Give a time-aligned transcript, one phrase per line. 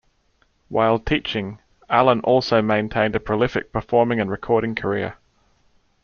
[0.67, 5.17] While teaching, Alan also maintained a prolific performing and recording career.